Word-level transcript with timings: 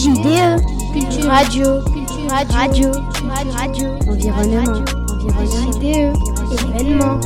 JDE, 0.00 0.56
culture, 0.94 1.28
radio, 1.28 1.82
culture, 1.92 2.26
radio, 2.48 2.90
radio, 3.52 3.88
environnement, 4.08 4.82
environnement, 5.12 5.72
JDE, 5.72 6.16
événement, 6.72 7.20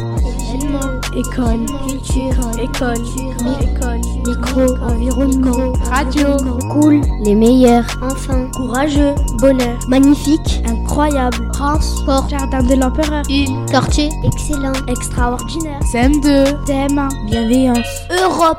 événement, 0.50 1.00
école, 1.14 1.66
culture, 1.86 2.34
école, 2.58 2.98
école, 3.62 4.00
micro, 4.26 4.76
environnement, 4.82 5.72
radio, 5.88 6.36
cool, 6.72 7.00
les 7.22 7.36
meilleurs, 7.36 7.86
enfin, 8.02 8.48
courageux, 8.56 9.14
bonheur, 9.38 9.78
magnifique, 9.86 10.60
incroyable, 10.66 11.48
transport, 11.52 12.28
jardin 12.28 12.64
de 12.64 12.74
l'empereur, 12.74 13.22
île, 13.28 13.54
quartier, 13.70 14.08
excellent, 14.24 14.72
extraordinaire, 14.88 15.78
CM2, 15.92 16.64
thème, 16.64 17.08
bienveillance, 17.28 17.86
Europe. 18.10 18.58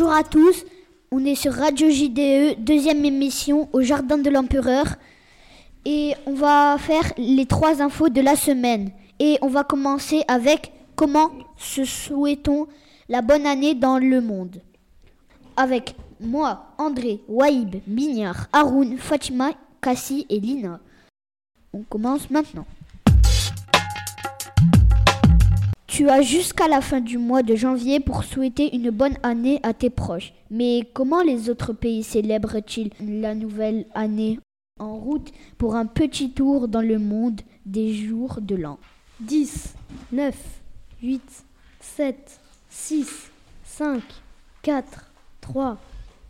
Bonjour 0.00 0.16
à 0.16 0.24
tous, 0.24 0.64
on 1.10 1.26
est 1.26 1.34
sur 1.34 1.52
Radio 1.52 1.90
JDE, 1.90 2.64
deuxième 2.64 3.04
émission 3.04 3.68
au 3.74 3.82
Jardin 3.82 4.16
de 4.16 4.30
l'Empereur. 4.30 4.86
Et 5.84 6.14
on 6.24 6.32
va 6.32 6.78
faire 6.78 7.12
les 7.18 7.44
trois 7.44 7.82
infos 7.82 8.08
de 8.08 8.22
la 8.22 8.34
semaine. 8.34 8.92
Et 9.18 9.36
on 9.42 9.48
va 9.48 9.62
commencer 9.62 10.22
avec 10.26 10.72
comment 10.96 11.30
se 11.58 11.84
souhaitons 11.84 12.66
la 13.10 13.20
bonne 13.20 13.44
année 13.44 13.74
dans 13.74 13.98
le 13.98 14.22
monde. 14.22 14.62
Avec 15.54 15.94
moi, 16.18 16.72
André, 16.78 17.20
Waïb, 17.28 17.76
Mignard, 17.86 18.46
Haroun, 18.54 18.96
Fatima, 18.96 19.50
Cassie 19.82 20.24
et 20.30 20.40
Lina. 20.40 20.80
On 21.74 21.82
commence 21.82 22.30
maintenant. 22.30 22.64
Tu 26.00 26.08
as 26.08 26.22
jusqu'à 26.22 26.66
la 26.66 26.80
fin 26.80 27.02
du 27.02 27.18
mois 27.18 27.42
de 27.42 27.54
janvier 27.54 28.00
pour 28.00 28.24
souhaiter 28.24 28.74
une 28.74 28.88
bonne 28.88 29.18
année 29.22 29.60
à 29.62 29.74
tes 29.74 29.90
proches. 29.90 30.32
Mais 30.50 30.88
comment 30.94 31.20
les 31.20 31.50
autres 31.50 31.74
pays 31.74 32.02
célèbrent-ils 32.02 32.90
la 33.02 33.34
nouvelle 33.34 33.84
année 33.94 34.38
En 34.78 34.96
route 34.96 35.30
pour 35.58 35.74
un 35.76 35.84
petit 35.84 36.30
tour 36.30 36.68
dans 36.68 36.80
le 36.80 36.98
monde 36.98 37.42
des 37.66 37.92
jours 37.92 38.38
de 38.40 38.54
l'an? 38.54 38.78
10, 39.20 39.74
9, 40.12 40.34
8, 41.02 41.22
7, 41.80 42.40
6, 42.70 43.30
5, 43.64 44.02
4, 44.62 45.12
3, 45.42 45.76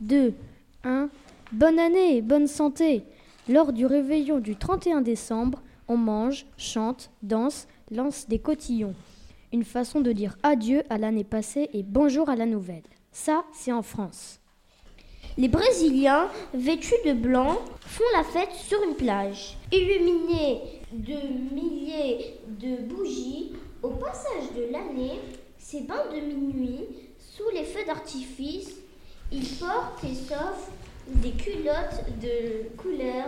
2, 0.00 0.34
1. 0.82 1.08
Bonne 1.52 1.78
année, 1.78 2.22
bonne 2.22 2.48
santé. 2.48 3.04
Lors 3.48 3.72
du 3.72 3.86
réveillon 3.86 4.40
du 4.40 4.56
31 4.56 5.00
décembre, 5.00 5.62
on 5.86 5.96
mange, 5.96 6.44
chante, 6.56 7.12
danse, 7.22 7.68
lance 7.92 8.26
des 8.28 8.40
cotillons. 8.40 8.96
Une 9.52 9.64
façon 9.64 10.00
de 10.00 10.12
dire 10.12 10.36
adieu 10.44 10.84
à 10.90 10.98
l'année 10.98 11.24
passée 11.24 11.70
et 11.72 11.82
bonjour 11.82 12.28
à 12.28 12.36
la 12.36 12.46
nouvelle. 12.46 12.84
Ça, 13.10 13.44
c'est 13.52 13.72
en 13.72 13.82
France. 13.82 14.38
Les 15.36 15.48
Brésiliens, 15.48 16.28
vêtus 16.54 16.94
de 17.04 17.14
blanc, 17.14 17.58
font 17.80 18.04
la 18.16 18.22
fête 18.22 18.52
sur 18.52 18.80
une 18.84 18.94
plage. 18.94 19.56
Illuminés 19.72 20.60
de 20.92 21.52
milliers 21.52 22.36
de 22.46 22.76
bougies, 22.82 23.52
au 23.82 23.90
passage 23.90 24.52
de 24.56 24.72
l'année, 24.72 25.18
ces 25.58 25.80
bains 25.80 26.06
de 26.14 26.20
minuit, 26.20 26.86
sous 27.18 27.50
les 27.52 27.64
feux 27.64 27.84
d'artifice, 27.84 28.76
ils 29.32 29.48
portent 29.58 30.04
et 30.04 30.14
s'offrent 30.14 30.70
des 31.08 31.32
culottes 31.32 32.04
de 32.22 32.68
couleur, 32.76 33.26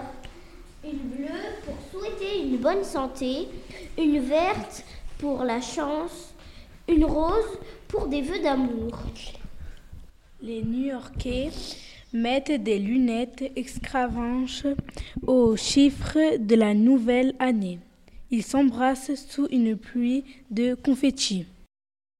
une 0.84 0.98
bleue 0.98 1.26
pour 1.64 1.74
souhaiter 1.90 2.42
une 2.42 2.58
bonne 2.58 2.84
santé, 2.84 3.48
une 3.98 4.20
verte 4.20 4.84
pour 5.22 5.44
la 5.44 5.60
chance, 5.60 6.34
une 6.88 7.04
rose 7.04 7.56
pour 7.86 8.08
des 8.08 8.22
vœux 8.22 8.40
d'amour. 8.40 8.98
Les 10.42 10.64
New-Yorkais 10.64 11.50
mettent 12.12 12.60
des 12.60 12.80
lunettes 12.80 13.44
extravagantes 13.54 14.66
aux 15.24 15.54
chiffres 15.54 16.38
de 16.38 16.56
la 16.56 16.74
nouvelle 16.74 17.36
année. 17.38 17.78
Ils 18.32 18.42
s'embrassent 18.42 19.14
sous 19.14 19.46
une 19.52 19.76
pluie 19.76 20.24
de 20.50 20.74
confettis. 20.74 21.46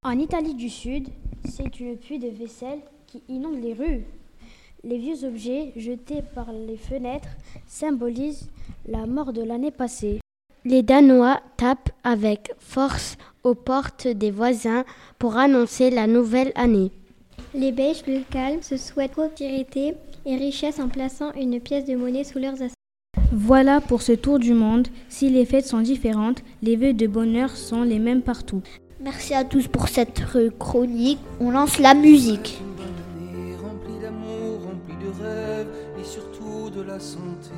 En 0.04 0.16
Italie 0.20 0.54
du 0.54 0.68
Sud, 0.68 1.08
c'est 1.44 1.80
une 1.80 1.96
pluie 1.96 2.20
de 2.20 2.28
vaisselle 2.28 2.82
qui 3.08 3.20
inonde 3.28 3.60
les 3.60 3.74
rues. 3.74 4.04
Les 4.84 4.98
vieux 4.98 5.24
objets 5.24 5.72
jetés 5.74 6.22
par 6.36 6.52
les 6.52 6.76
fenêtres 6.76 7.36
symbolisent 7.66 8.48
la 8.86 9.06
mort 9.06 9.32
de 9.32 9.42
l'année 9.42 9.72
passée. 9.72 10.20
Les 10.64 10.84
Danois 10.84 11.40
tapent 11.56 11.90
avec 12.04 12.52
force 12.60 13.16
aux 13.42 13.56
portes 13.56 14.06
des 14.06 14.30
voisins 14.30 14.84
pour 15.18 15.36
annoncer 15.36 15.90
la 15.90 16.06
nouvelle 16.06 16.52
année. 16.54 16.92
Les 17.52 17.72
Belges 17.72 18.04
plus 18.04 18.22
calmes 18.30 18.62
se 18.62 18.76
souhaitent 18.76 19.10
prospérité 19.10 19.94
et 20.24 20.36
richesse 20.36 20.78
en 20.78 20.88
plaçant 20.88 21.32
une 21.32 21.58
pièce 21.58 21.84
de 21.84 21.96
monnaie 21.96 22.22
sous 22.22 22.38
leurs 22.38 22.54
assiettes. 22.54 22.76
Voilà 23.32 23.80
pour 23.80 24.02
ce 24.02 24.12
tour 24.12 24.38
du 24.38 24.54
monde. 24.54 24.86
Si 25.08 25.30
les 25.30 25.46
fêtes 25.46 25.66
sont 25.66 25.80
différentes, 25.80 26.44
les 26.62 26.76
vœux 26.76 26.92
de 26.92 27.08
bonheur 27.08 27.56
sont 27.56 27.82
les 27.82 27.98
mêmes 27.98 28.22
partout. 28.22 28.62
Merci 29.00 29.34
à 29.34 29.42
tous 29.42 29.66
pour 29.66 29.88
cette 29.88 30.22
chronique. 30.60 31.18
On 31.40 31.50
lance 31.50 31.80
la 31.80 31.94
musique. 31.94 32.62
Rempli 33.60 33.98
d'amour, 34.00 34.60
rempli 34.62 34.94
de 35.04 35.22
rêves 35.24 35.66
et 36.00 36.04
surtout 36.04 36.70
de 36.70 36.82
la 36.82 37.00
santé, 37.00 37.50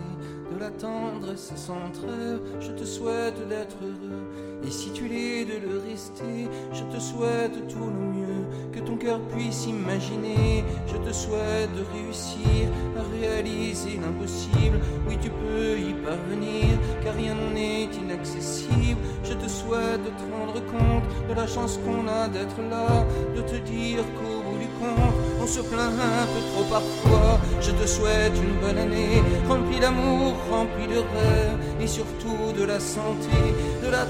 de 0.55 0.61
la 0.61 0.71
tendresse 0.71 1.53
sans 1.57 1.91
trêve. 1.93 2.41
Je 2.61 2.73
te 2.73 2.85
souhaite 2.85 3.49
d'être 3.49 3.77
heureux 3.83 4.54
et 4.67 4.71
si 4.71 4.91
tu 4.93 5.09
l'es 5.09 5.45
de 5.45 5.59
le 5.67 5.83
rester, 5.91 6.49
je 6.73 6.83
te 6.85 7.01
souhaite 7.01 7.69
tout 7.69 7.87
le 7.87 8.07
mieux 8.17 8.25
que 8.73 8.81
ton 8.81 8.97
cœur 8.97 9.21
puisse 9.35 9.67
imaginer. 9.67 10.65
Je 10.87 10.97
te 10.97 11.13
souhaite 11.13 11.71
de 11.77 11.85
réussir 11.95 12.69
à 12.99 13.03
réaliser 13.21 13.99
l'impossible. 14.03 14.81
Oui, 15.07 15.19
tu 15.21 15.31
peux 15.31 15.79
y 15.79 15.93
parvenir 15.95 16.79
car 17.03 17.15
rien 17.15 17.35
n'est 17.55 17.85
inaccessible. 17.85 19.01
Je 19.23 19.35
te 19.35 19.49
souhaite 19.49 20.03
de 20.03 20.11
te 20.11 20.25
rendre 20.35 20.55
compte 20.55 21.29
de 21.29 21.35
la 21.35 21.47
chance 21.47 21.79
qu'on 21.85 22.09
a 22.09 22.29
d'être 22.29 22.61
là, 22.71 23.05
de 23.37 23.43
te 23.43 23.57
dire 23.57 24.05
qu'au 24.17 24.43
bout 24.43 24.59
du 24.59 24.67
compte, 24.81 25.15
on 25.43 25.47
se 25.47 25.61
plaint 25.61 25.93
un 25.93 26.27
peu 26.33 26.41
trop 26.53 26.65
parfois. 26.71 27.41
Je 27.61 27.71
te 27.71 27.87
souhaite 27.87 28.35
une 28.37 28.61
bonne 28.61 28.79
année, 28.79 29.23
remplie 29.49 29.81
d'amour, 29.81 30.35
remplie 30.51 30.87
de 30.87 30.99
rêves 30.99 31.59
et 31.81 31.87
surtout 31.87 32.53
de 32.59 32.65
la 32.65 32.81
santé, 32.81 33.39
de 33.83 33.91
la 33.91 34.05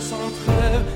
sans. 0.00 0.30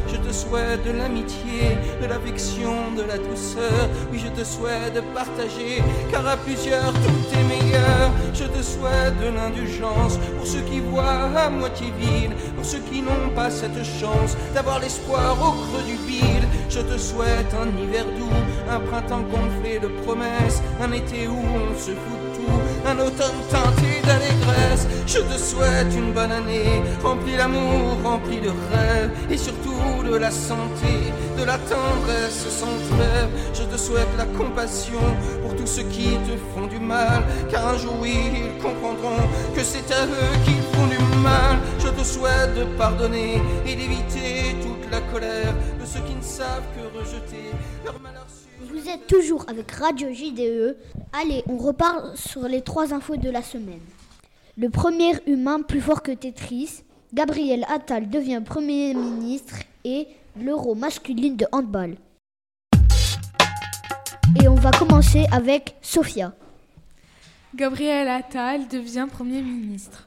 Je 0.09 0.17
te 0.17 0.33
souhaite 0.33 0.85
de 0.85 0.93
l'amitié, 0.93 1.77
de 2.01 2.07
l'affection, 2.07 2.93
de 2.97 3.03
la 3.03 3.19
douceur. 3.19 3.89
Oui, 4.11 4.19
je 4.19 4.29
te 4.29 4.45
souhaite 4.45 4.95
de 4.95 5.01
partager, 5.15 5.83
car 6.11 6.27
à 6.27 6.37
plusieurs 6.37 6.93
tout 6.93 7.25
est 7.33 7.45
meilleur. 7.45 8.11
Je 8.35 8.45
te 8.45 8.63
souhaite 8.63 9.19
de 9.21 9.29
l'indulgence 9.35 10.19
pour 10.37 10.47
ceux 10.47 10.63
qui 10.63 10.81
voient 10.81 11.31
à 11.37 11.51
moitié 11.51 11.93
vide, 11.99 12.33
pour 12.55 12.65
ceux 12.65 12.81
qui 12.91 13.03
n'ont 13.03 13.31
pas 13.35 13.51
cette 13.51 13.85
chance 13.85 14.37
d'avoir 14.55 14.81
l'espoir 14.81 15.37
au 15.41 15.53
creux 15.53 15.85
du 15.87 15.97
vide. 16.07 16.47
Je 16.69 16.81
te 16.81 16.99
souhaite 16.99 17.53
un 17.55 17.69
hiver 17.83 18.05
doux, 18.19 18.37
un 18.71 18.81
printemps 18.81 19.25
gonflé 19.33 19.79
de 19.79 19.89
promesses, 20.05 20.63
un 20.81 20.93
été 20.93 21.29
où 21.29 21.39
on 21.39 21.79
se 21.79 21.93
fout 21.93 22.26
un 22.97 23.07
automne 23.07 23.41
teinté 23.51 24.01
d'allégresse. 24.05 24.87
Je 25.07 25.19
te 25.19 25.39
souhaite 25.39 25.93
une 25.97 26.13
bonne 26.13 26.33
année, 26.33 26.83
remplie 27.03 27.37
d'amour, 27.37 27.97
remplie 28.03 28.41
de 28.41 28.49
rêves, 28.49 29.11
et 29.31 29.37
surtout 29.37 30.03
de 30.05 30.17
la 30.17 30.31
santé, 30.31 31.13
de 31.39 31.45
la 31.45 31.59
tendresse 31.59 32.47
sans 32.49 32.77
trêve. 32.91 33.29
Je 33.55 33.63
te 33.63 33.77
souhaite 33.77 34.09
la 34.17 34.25
compassion 34.25 35.01
pour 35.43 35.55
tous 35.57 35.67
ceux 35.67 35.85
qui 35.85 36.09
te 36.27 36.37
font 36.55 36.67
du 36.67 36.79
mal, 36.79 37.23
car 37.51 37.69
un 37.69 37.79
jour 37.79 38.05
ils 38.05 38.63
comprendront 38.63 39.23
que 39.55 39.63
c'est 39.63 39.93
à 39.93 40.07
eux 40.07 40.37
qu'ils 40.45 40.63
font 40.73 40.87
du 40.87 40.99
mal. 41.19 41.59
Je 41.79 41.89
te 41.89 42.05
souhaite 42.05 42.55
de 42.57 42.65
pardonner 42.77 43.41
et 43.67 43.77
d'éviter 43.77 44.57
toute 44.63 44.91
la 44.91 45.01
colère 45.13 45.55
de 45.81 45.87
ceux 45.87 46.01
savent 46.27 46.65
que 46.75 46.99
rejeter 46.99 47.51
leur 47.85 48.01
malheur. 48.01 48.27
sur- 48.29 48.67
Vous 48.69 48.89
êtes 48.89 49.07
toujours 49.07 49.45
avec 49.49 49.71
Radio 49.71 50.09
JDE. 50.13 50.77
Allez, 51.13 51.43
on 51.49 51.57
repart 51.57 52.17
sur 52.17 52.43
les 52.49 52.63
trois 52.63 52.93
infos 52.93 53.17
de 53.17 53.31
la 53.31 53.43
semaine. 53.43 53.81
Le 54.59 54.69
premier 54.71 55.13
humain 55.27 55.63
plus 55.63 55.81
fort 55.81 56.03
que 56.03 56.13
Tetris, 56.13 56.83
Gabriel 57.15 57.65
Attal 57.69 58.09
devient 58.11 58.43
Premier 58.45 58.95
ministre 58.95 59.57
et 59.85 60.09
l'euro 60.39 60.75
masculine 60.75 61.37
de 61.37 61.47
handball. 61.53 61.97
Et 64.43 64.49
on 64.49 64.55
va 64.57 64.71
commencer 64.73 65.27
avec 65.31 65.77
Sofia. 65.81 66.33
Gabriel 67.55 68.09
Attal 68.09 68.67
devient 68.69 69.07
Premier 69.11 69.41
ministre. 69.43 70.06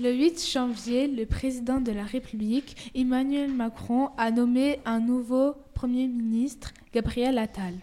Le 0.00 0.12
8 0.12 0.50
janvier, 0.50 1.06
le 1.06 1.24
président 1.24 1.80
de 1.80 1.92
la 1.92 2.02
République, 2.02 2.90
Emmanuel 2.96 3.52
Macron, 3.52 4.10
a 4.18 4.32
nommé 4.32 4.80
un 4.84 4.98
nouveau 4.98 5.54
Premier 5.72 6.08
ministre, 6.08 6.72
Gabriel 6.92 7.38
Attal. 7.38 7.74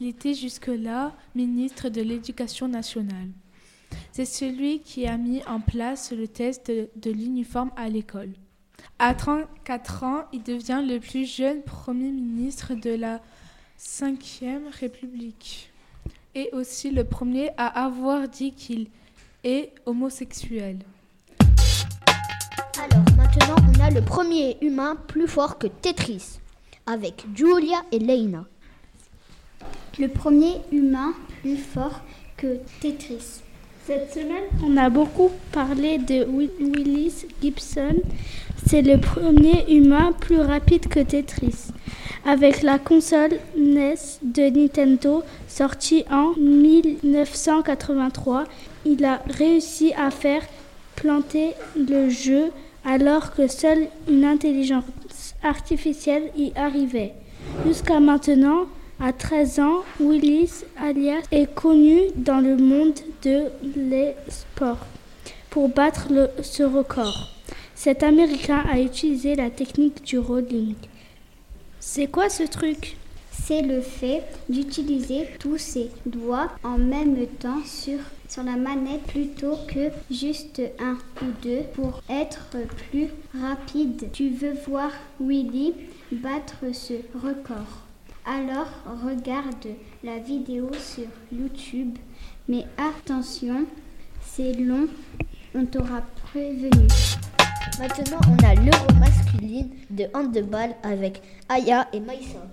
Il 0.00 0.06
était 0.06 0.32
jusque-là 0.32 1.12
ministre 1.34 1.90
de 1.90 2.00
l'Éducation 2.00 2.66
nationale. 2.66 3.28
C'est 4.10 4.24
celui 4.24 4.80
qui 4.80 5.06
a 5.06 5.18
mis 5.18 5.44
en 5.44 5.60
place 5.60 6.12
le 6.12 6.26
test 6.26 6.72
de, 6.72 7.10
l'uniforme 7.10 7.72
à 7.76 7.90
l'école. 7.90 8.32
À 8.98 9.14
34 9.14 10.04
ans, 10.04 10.24
il 10.32 10.42
devient 10.42 10.82
le 10.82 10.98
plus 10.98 11.26
jeune 11.26 11.60
Premier 11.60 12.10
ministre 12.10 12.72
de 12.72 12.94
la 12.94 13.20
Ve 13.78 14.70
République 14.80 15.70
et 16.34 16.48
aussi 16.54 16.90
le 16.90 17.04
premier 17.04 17.50
à 17.58 17.84
avoir 17.84 18.28
dit 18.28 18.52
qu'il 18.52 18.86
est 19.44 19.74
homosexuel. 19.84 20.78
Alors 22.92 23.04
maintenant, 23.16 23.56
on 23.74 23.80
a 23.82 23.90
le 23.90 24.02
premier 24.02 24.58
humain 24.60 24.98
plus 25.06 25.26
fort 25.26 25.56
que 25.56 25.66
Tetris, 25.66 26.40
avec 26.86 27.24
Julia 27.34 27.78
et 27.90 27.98
Leina. 27.98 28.44
Le 29.98 30.08
premier 30.08 30.60
humain 30.70 31.14
plus 31.40 31.56
fort 31.56 32.02
que 32.36 32.58
Tetris. 32.80 33.40
Cette 33.86 34.12
semaine, 34.12 34.44
on 34.62 34.76
a 34.76 34.90
beaucoup 34.90 35.30
parlé 35.52 35.96
de 35.96 36.24
Willis 36.24 37.24
Gibson. 37.40 37.96
C'est 38.66 38.82
le 38.82 39.00
premier 39.00 39.64
humain 39.74 40.12
plus 40.12 40.40
rapide 40.40 40.88
que 40.88 41.00
Tetris. 41.00 41.68
Avec 42.26 42.60
la 42.62 42.78
console 42.78 43.38
NES 43.56 44.18
de 44.22 44.50
Nintendo 44.50 45.22
sortie 45.48 46.04
en 46.10 46.34
1983, 46.38 48.44
il 48.84 49.02
a 49.06 49.22
réussi 49.38 49.94
à 49.94 50.10
faire 50.10 50.42
planter 50.94 51.54
le 51.74 52.10
jeu 52.10 52.52
alors 52.84 53.32
que 53.32 53.46
seule 53.46 53.88
une 54.08 54.24
intelligence 54.24 54.84
artificielle 55.42 56.30
y 56.36 56.52
arrivait. 56.56 57.12
Jusqu'à 57.66 58.00
maintenant, 58.00 58.66
à 59.00 59.12
13 59.12 59.60
ans, 59.60 59.80
Willis 60.00 60.64
Alias 60.80 61.22
est 61.30 61.52
connu 61.52 61.98
dans 62.16 62.40
le 62.40 62.56
monde 62.56 62.94
de 63.22 63.44
l'e-sport 63.76 64.78
pour 65.50 65.68
battre 65.68 66.08
ce 66.42 66.62
record. 66.62 67.28
Cet 67.74 68.02
Américain 68.04 68.62
a 68.70 68.80
utilisé 68.80 69.34
la 69.34 69.50
technique 69.50 70.04
du 70.04 70.18
rolling. 70.18 70.74
C'est 71.80 72.06
quoi 72.06 72.28
ce 72.28 72.44
truc? 72.44 72.96
C'est 73.32 73.62
le 73.62 73.80
fait 73.80 74.22
d'utiliser 74.48 75.26
tous 75.40 75.58
ses 75.58 75.90
doigts 76.06 76.52
en 76.62 76.78
même 76.78 77.26
temps 77.40 77.64
sur, 77.64 77.98
sur 78.32 78.42
la 78.44 78.56
manette 78.56 79.02
plutôt 79.08 79.58
que 79.68 79.90
juste 80.10 80.62
un 80.80 80.96
ou 81.20 81.30
deux 81.42 81.62
pour 81.74 82.02
être 82.08 82.56
plus 82.90 83.08
rapide. 83.38 84.10
Tu 84.12 84.30
veux 84.30 84.54
voir 84.66 84.90
Willy 85.20 85.74
battre 86.12 86.64
ce 86.72 86.94
record 87.14 87.82
alors 88.24 88.68
regarde 89.04 89.74
la 90.04 90.18
vidéo 90.18 90.70
sur 90.74 91.06
YouTube. 91.32 91.98
Mais 92.48 92.64
attention, 92.76 93.66
c'est 94.20 94.52
long, 94.52 94.86
on 95.54 95.64
t'aura 95.66 96.02
prévenu. 96.30 96.86
Maintenant, 97.78 98.20
on 98.28 98.44
a 98.44 98.54
l'euro 98.54 98.86
masculine 98.98 99.70
de 99.90 100.06
handball 100.14 100.74
avec 100.82 101.22
Aya 101.48 101.88
et 101.92 102.00
Maïsa. 102.00 102.46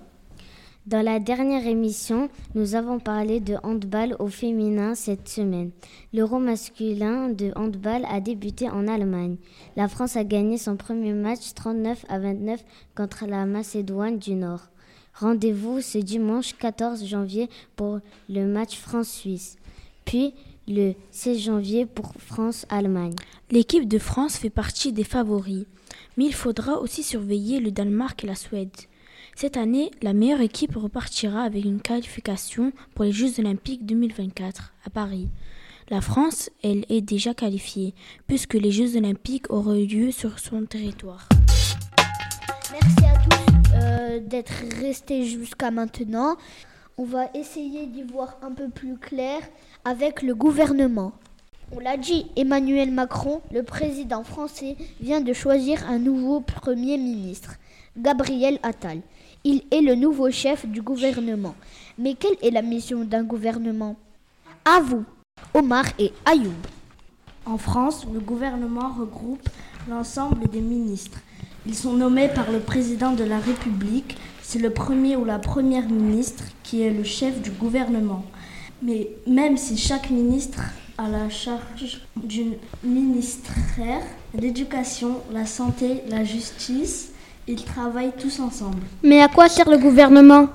Dans 0.86 1.04
la 1.04 1.20
dernière 1.20 1.66
émission, 1.66 2.30
nous 2.54 2.74
avons 2.74 3.00
parlé 3.00 3.38
de 3.38 3.56
handball 3.62 4.16
au 4.18 4.28
féminin 4.28 4.94
cette 4.94 5.28
semaine. 5.28 5.72
L'euro 6.14 6.38
masculin 6.38 7.28
de 7.28 7.52
handball 7.54 8.06
a 8.08 8.18
débuté 8.20 8.70
en 8.70 8.88
Allemagne. 8.88 9.36
La 9.76 9.88
France 9.88 10.16
a 10.16 10.24
gagné 10.24 10.56
son 10.56 10.76
premier 10.76 11.12
match 11.12 11.52
39 11.54 12.06
à 12.08 12.18
29 12.18 12.64
contre 12.96 13.26
la 13.26 13.44
Macédoine 13.44 14.18
du 14.18 14.34
Nord. 14.34 14.70
Rendez-vous 15.14 15.82
ce 15.82 15.98
dimanche 15.98 16.54
14 16.58 17.04
janvier 17.04 17.50
pour 17.76 18.00
le 18.30 18.46
match 18.46 18.78
France-Suisse, 18.78 19.58
puis 20.06 20.32
le 20.66 20.94
16 21.10 21.38
janvier 21.38 21.84
pour 21.84 22.14
France-Allemagne. 22.16 23.16
L'équipe 23.50 23.86
de 23.86 23.98
France 23.98 24.38
fait 24.38 24.50
partie 24.50 24.94
des 24.94 25.04
favoris, 25.04 25.66
mais 26.16 26.24
il 26.24 26.34
faudra 26.34 26.78
aussi 26.80 27.02
surveiller 27.02 27.60
le 27.60 27.70
Danemark 27.70 28.24
et 28.24 28.28
la 28.28 28.34
Suède. 28.34 28.70
Cette 29.40 29.56
année, 29.56 29.90
la 30.02 30.12
meilleure 30.12 30.42
équipe 30.42 30.76
repartira 30.76 31.44
avec 31.44 31.64
une 31.64 31.80
qualification 31.80 32.72
pour 32.94 33.06
les 33.06 33.12
Jeux 33.12 33.40
olympiques 33.40 33.86
2024 33.86 34.74
à 34.84 34.90
Paris. 34.90 35.30
La 35.88 36.02
France, 36.02 36.50
elle, 36.62 36.84
est 36.90 37.00
déjà 37.00 37.32
qualifiée, 37.32 37.94
puisque 38.26 38.52
les 38.52 38.70
Jeux 38.70 38.98
olympiques 38.98 39.50
auront 39.50 39.76
eu 39.76 39.86
lieu 39.86 40.10
sur 40.10 40.38
son 40.38 40.66
territoire. 40.66 41.26
Merci 42.70 43.06
à 43.06 43.16
tous 43.16 43.70
euh, 43.76 44.20
d'être 44.20 44.52
restés 44.78 45.24
jusqu'à 45.24 45.70
maintenant. 45.70 46.36
On 46.98 47.04
va 47.04 47.30
essayer 47.32 47.86
d'y 47.86 48.02
voir 48.02 48.36
un 48.42 48.52
peu 48.52 48.68
plus 48.68 48.98
clair 48.98 49.40
avec 49.86 50.20
le 50.20 50.34
gouvernement. 50.34 51.14
On 51.72 51.78
l'a 51.78 51.96
dit, 51.96 52.26
Emmanuel 52.36 52.90
Macron, 52.90 53.40
le 53.50 53.62
président 53.62 54.22
français, 54.22 54.76
vient 55.00 55.22
de 55.22 55.32
choisir 55.32 55.88
un 55.88 55.98
nouveau 55.98 56.40
Premier 56.40 56.98
ministre, 56.98 57.54
Gabriel 57.96 58.58
Attal. 58.62 59.00
Il 59.44 59.62
est 59.70 59.80
le 59.80 59.94
nouveau 59.94 60.30
chef 60.30 60.66
du 60.66 60.82
gouvernement. 60.82 61.54
Mais 61.98 62.14
quelle 62.14 62.36
est 62.42 62.50
la 62.50 62.62
mission 62.62 63.04
d'un 63.04 63.24
gouvernement? 63.24 63.96
À 64.64 64.80
vous, 64.80 65.04
Omar 65.54 65.84
et 65.98 66.12
Ayoub. 66.24 66.52
En 67.46 67.58
France, 67.58 68.06
le 68.12 68.20
gouvernement 68.20 68.92
regroupe 68.92 69.48
l'ensemble 69.88 70.48
des 70.48 70.60
ministres. 70.60 71.18
Ils 71.66 71.74
sont 71.74 71.94
nommés 71.94 72.28
par 72.28 72.50
le 72.50 72.60
président 72.60 73.12
de 73.12 73.24
la 73.24 73.38
République. 73.38 74.16
C'est 74.42 74.58
le 74.58 74.70
premier 74.70 75.16
ou 75.16 75.24
la 75.24 75.38
première 75.38 75.88
ministre 75.88 76.44
qui 76.62 76.82
est 76.82 76.90
le 76.90 77.04
chef 77.04 77.40
du 77.40 77.50
gouvernement. 77.50 78.24
Mais 78.82 79.10
même 79.26 79.56
si 79.56 79.76
chaque 79.76 80.10
ministre 80.10 80.60
a 80.96 81.08
la 81.08 81.28
charge 81.28 82.02
d'une 82.16 82.54
ministère, 82.84 84.02
l'éducation, 84.34 85.20
la 85.32 85.46
santé, 85.46 86.02
la 86.08 86.24
justice, 86.24 87.12
ils 87.48 87.64
travaillent 87.64 88.12
tous 88.18 88.40
ensemble. 88.40 88.82
Mais 89.02 89.20
à 89.20 89.28
quoi 89.28 89.48
sert 89.48 89.68
le 89.68 89.78
gouvernement? 89.78 90.48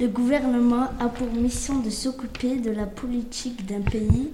Le 0.00 0.08
gouvernement 0.08 0.88
a 1.00 1.08
pour 1.08 1.28
mission 1.28 1.78
de 1.80 1.90
s'occuper 1.90 2.56
de 2.56 2.70
la 2.70 2.84
politique 2.84 3.64
d'un 3.66 3.80
pays, 3.80 4.30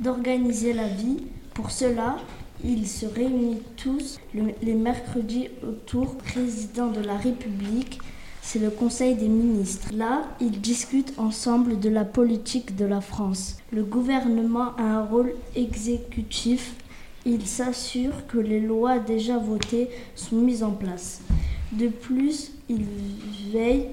d'organiser 0.00 0.72
la 0.72 0.88
vie. 0.88 1.18
Pour 1.54 1.70
cela, 1.70 2.16
ils 2.64 2.88
se 2.88 3.06
réunissent 3.06 3.62
tous 3.76 4.18
les 4.34 4.74
mercredis 4.74 5.48
autour 5.62 6.16
du 6.16 6.32
président 6.32 6.88
de 6.88 7.00
la 7.00 7.16
République. 7.16 8.00
C'est 8.42 8.58
le 8.58 8.70
Conseil 8.70 9.14
des 9.14 9.28
ministres. 9.28 9.88
Là, 9.94 10.22
ils 10.40 10.60
discutent 10.60 11.14
ensemble 11.16 11.78
de 11.78 11.88
la 11.88 12.04
politique 12.04 12.74
de 12.76 12.84
la 12.84 13.00
France. 13.00 13.56
Le 13.72 13.84
gouvernement 13.84 14.74
a 14.76 14.82
un 14.82 15.04
rôle 15.04 15.32
exécutif. 15.54 16.74
Il 17.24 17.46
s'assure 17.46 18.26
que 18.26 18.38
les 18.38 18.60
lois 18.60 18.98
déjà 18.98 19.38
votées 19.38 19.88
sont 20.14 20.36
mises 20.36 20.62
en 20.62 20.72
place. 20.72 21.22
De 21.78 21.88
plus, 21.88 22.52
il 22.68 22.84
veille 23.52 23.88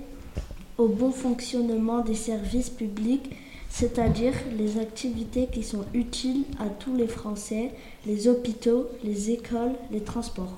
au 0.78 0.88
bon 0.88 1.12
fonctionnement 1.12 2.00
des 2.00 2.16
services 2.16 2.70
publics 2.70 3.30
c'est-à-dire 3.72 4.34
les 4.58 4.80
activités 4.80 5.48
qui 5.52 5.64
sont 5.64 5.86
utiles 5.94 6.44
à 6.60 6.66
tous 6.66 6.96
les 6.96 7.08
Français, 7.08 7.72
les 8.06 8.28
hôpitaux, 8.28 8.90
les 9.04 9.32
écoles, 9.32 9.72
les 9.92 10.02
transports. 10.02 10.58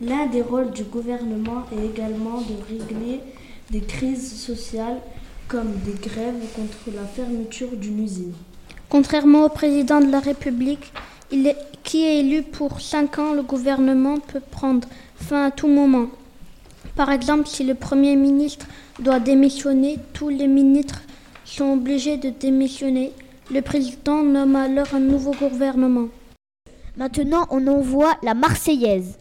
L'un 0.00 0.26
des 0.26 0.42
rôles 0.42 0.70
du 0.70 0.84
gouvernement 0.84 1.64
est 1.70 1.84
également 1.84 2.40
de 2.40 2.54
régler 2.68 3.20
des 3.70 3.82
crises 3.82 4.40
sociales 4.40 4.98
comme 5.48 5.72
des 5.84 6.08
grèves 6.08 6.42
contre 6.56 6.96
la 6.96 7.04
fermeture 7.04 7.76
d'une 7.76 8.02
usine. 8.02 8.32
Contrairement 8.88 9.44
au 9.44 9.48
président 9.50 10.00
de 10.00 10.10
la 10.10 10.20
République, 10.20 10.92
qui 11.84 12.04
est 12.04 12.20
élu 12.20 12.42
pour 12.42 12.80
5 12.80 13.18
ans, 13.18 13.32
le 13.34 13.42
gouvernement 13.42 14.18
peut 14.18 14.40
prendre 14.40 14.88
fin 15.20 15.46
à 15.46 15.50
tout 15.50 15.68
moment. 15.68 16.06
Par 16.96 17.10
exemple, 17.10 17.46
si 17.46 17.64
le 17.64 17.74
Premier 17.74 18.16
ministre 18.16 18.66
doit 18.98 19.20
démissionner, 19.20 19.98
tous 20.12 20.28
les 20.28 20.48
ministres 20.48 21.02
sont 21.44 21.72
obligés 21.72 22.16
de 22.16 22.30
démissionner. 22.30 23.12
Le 23.50 23.62
président 23.62 24.22
nomme 24.22 24.56
alors 24.56 24.94
un 24.94 25.00
nouveau 25.00 25.32
gouvernement. 25.32 26.08
Maintenant, 26.96 27.46
on 27.50 27.66
envoie 27.66 28.16
la 28.22 28.34
Marseillaise. 28.34 29.18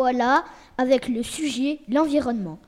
Revoilà 0.00 0.44
avec 0.78 1.08
le 1.08 1.22
sujet 1.22 1.80
l'environnement. 1.88 2.58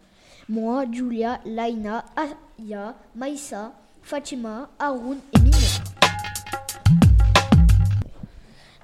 Moi, 0.49 0.85
Julia, 0.93 1.41
Laina, 1.47 2.05
Aya, 2.15 2.95
Maïssa, 3.17 3.73
Fatima, 4.03 4.69
Haroun 4.79 5.17
et 5.35 5.41
Mignon. 5.41 5.59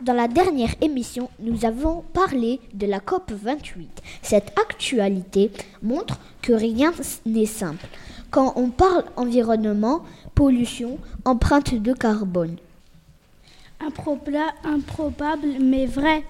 Dans 0.01 0.15
la 0.15 0.29
dernière 0.29 0.75
émission, 0.81 1.29
nous 1.41 1.67
avons 1.67 2.03
parlé 2.15 2.61
de 2.73 2.87
la 2.87 3.01
COP 3.01 3.33
28. 3.33 4.03
Cette 4.23 4.59
actualité 4.59 5.51
montre 5.83 6.19
que 6.41 6.53
rien 6.53 6.93
n'est 7.27 7.47
simple 7.47 7.87
quand 8.31 8.55
on 8.57 8.69
parle 8.71 9.05
environnement, 9.17 10.03
pollution, 10.35 10.99
empreinte 11.25 11.75
de 11.75 11.93
carbone. 11.93 12.57
improbable 14.65 15.49
mais 15.61 15.87
vrai. 15.87 16.25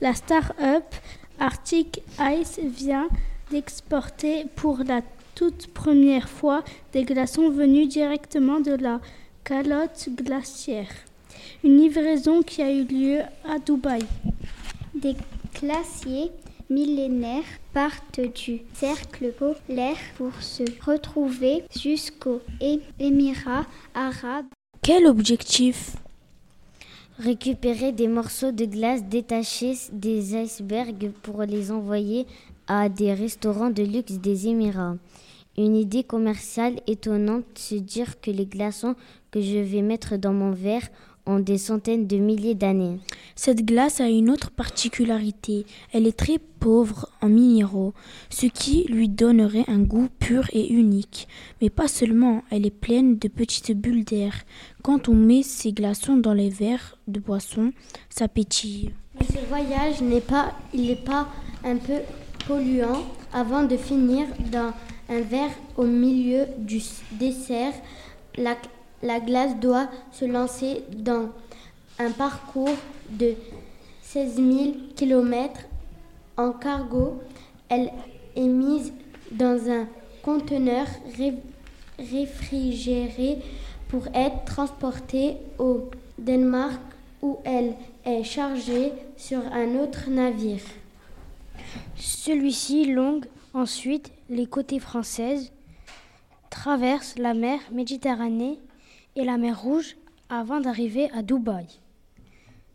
La 0.00 0.14
start-up 0.14 0.84
Arctic 1.42 2.02
Ice 2.20 2.60
vient 2.62 3.08
d'exporter 3.50 4.44
pour 4.54 4.84
la 4.86 5.00
toute 5.34 5.66
première 5.74 6.28
fois 6.28 6.62
des 6.92 7.02
glaçons 7.02 7.50
venus 7.50 7.88
directement 7.88 8.60
de 8.60 8.70
la 8.70 9.00
calotte 9.42 10.08
glaciaire. 10.14 10.92
Une 11.64 11.78
livraison 11.78 12.42
qui 12.42 12.62
a 12.62 12.70
eu 12.70 12.84
lieu 12.84 13.22
à 13.44 13.58
Dubaï. 13.58 14.04
Des 14.94 15.16
glaciers 15.60 16.30
millénaires 16.70 17.58
partent 17.74 18.20
du 18.20 18.60
cercle 18.74 19.32
polaire 19.32 19.98
pour 20.16 20.40
se 20.40 20.62
retrouver 20.86 21.64
jusqu'aux 21.76 22.40
Émirats 23.00 23.66
arabes. 23.96 24.46
Quel 24.80 25.08
objectif? 25.08 25.96
Récupérer 27.22 27.92
des 27.92 28.08
morceaux 28.08 28.50
de 28.50 28.64
glace 28.64 29.04
détachés 29.04 29.74
des 29.92 30.34
icebergs 30.34 31.12
pour 31.22 31.42
les 31.42 31.70
envoyer 31.70 32.26
à 32.66 32.88
des 32.88 33.14
restaurants 33.14 33.70
de 33.70 33.84
luxe 33.84 34.14
des 34.14 34.48
Émirats. 34.48 34.96
Une 35.56 35.76
idée 35.76 36.02
commerciale 36.02 36.80
étonnante, 36.88 37.44
se 37.54 37.76
dire 37.76 38.20
que 38.20 38.32
les 38.32 38.46
glaçons 38.46 38.96
que 39.30 39.40
je 39.40 39.58
vais 39.58 39.82
mettre 39.82 40.16
dans 40.16 40.32
mon 40.32 40.50
verre 40.50 40.88
ont 41.26 41.38
des 41.38 41.58
centaines 41.58 42.06
de 42.06 42.16
milliers 42.16 42.54
d'années. 42.54 42.98
Cette 43.36 43.64
glace 43.64 44.00
a 44.00 44.08
une 44.08 44.30
autre 44.30 44.50
particularité. 44.50 45.66
Elle 45.92 46.06
est 46.06 46.18
très 46.18 46.38
pauvre 46.38 47.08
en 47.20 47.28
minéraux, 47.28 47.92
ce 48.30 48.46
qui 48.46 48.84
lui 48.84 49.08
donnerait 49.08 49.64
un 49.68 49.78
goût 49.78 50.08
pur 50.18 50.46
et 50.52 50.72
unique. 50.72 51.28
Mais 51.60 51.70
pas 51.70 51.88
seulement, 51.88 52.42
elle 52.50 52.66
est 52.66 52.70
pleine 52.70 53.18
de 53.18 53.28
petites 53.28 53.72
bulles 53.72 54.04
d'air. 54.04 54.34
Quand 54.82 55.08
on 55.08 55.14
met 55.14 55.42
ces 55.42 55.72
glaçons 55.72 56.16
dans 56.16 56.34
les 56.34 56.50
verres 56.50 56.98
de 57.08 57.20
boisson, 57.20 57.72
ça 58.10 58.28
pétille. 58.28 58.92
Mais 59.18 59.26
ce 59.26 59.46
voyage 59.48 60.00
n'est 60.00 60.20
pas, 60.20 60.52
il 60.72 60.86
n'est 60.86 60.96
pas 60.96 61.28
un 61.64 61.76
peu 61.76 61.98
polluant 62.46 63.02
avant 63.32 63.62
de 63.62 63.76
finir 63.76 64.26
dans 64.50 64.72
un 65.08 65.20
verre 65.20 65.50
au 65.76 65.84
milieu 65.84 66.46
du 66.58 66.80
dessert. 67.12 67.74
La, 68.36 68.56
la 69.02 69.20
glace 69.20 69.56
doit 69.56 69.88
se 70.12 70.24
lancer 70.24 70.84
dans 70.92 71.30
un 71.98 72.10
parcours 72.10 72.76
de 73.10 73.34
16 74.02 74.36
000 74.36 74.46
km 74.96 75.60
en 76.36 76.52
cargo. 76.52 77.20
Elle 77.68 77.90
est 78.36 78.40
mise 78.40 78.92
dans 79.30 79.70
un 79.70 79.86
conteneur 80.22 80.86
réfrigéré 81.98 83.38
pour 83.88 84.06
être 84.14 84.44
transportée 84.44 85.36
au 85.58 85.90
Danemark 86.18 86.80
où 87.22 87.38
elle 87.44 87.74
est 88.04 88.24
chargée 88.24 88.92
sur 89.16 89.40
un 89.52 89.76
autre 89.76 90.08
navire. 90.08 90.62
Celui-ci 91.96 92.86
longue 92.86 93.26
ensuite 93.54 94.10
les 94.30 94.46
côtés 94.46 94.80
françaises, 94.80 95.52
traverse 96.50 97.16
la 97.18 97.34
mer 97.34 97.60
Méditerranée 97.70 98.58
et 99.16 99.24
la 99.24 99.38
mer 99.38 99.60
Rouge 99.60 99.96
avant 100.28 100.60
d'arriver 100.60 101.10
à 101.12 101.22
Dubaï. 101.22 101.66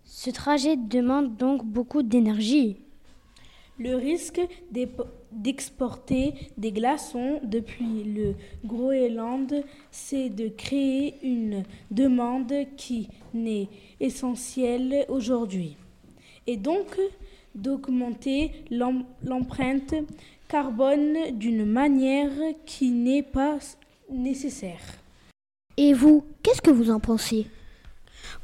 Ce 0.03 0.29
trajet 0.29 0.77
demande 0.77 1.35
donc 1.37 1.65
beaucoup 1.65 2.03
d'énergie. 2.03 2.77
Le 3.79 3.95
risque 3.95 4.41
d'exporter 5.31 6.33
des 6.57 6.71
glaçons 6.71 7.39
depuis 7.43 8.03
le 8.03 8.33
Groenland, 8.65 9.63
c'est 9.91 10.29
de 10.29 10.47
créer 10.47 11.15
une 11.21 11.63
demande 11.91 12.53
qui 12.75 13.09
n'est 13.33 13.67
essentielle 13.99 15.05
aujourd'hui. 15.09 15.75
Et 16.47 16.57
donc 16.57 16.99
d'augmenter 17.53 18.51
l'empreinte 18.71 19.93
carbone 20.47 21.17
d'une 21.33 21.65
manière 21.65 22.31
qui 22.65 22.91
n'est 22.91 23.23
pas 23.23 23.59
nécessaire. 24.09 24.81
Et 25.77 25.93
vous, 25.93 26.25
qu'est-ce 26.41 26.61
que 26.61 26.71
vous 26.71 26.89
en 26.89 26.99
pensez? 26.99 27.47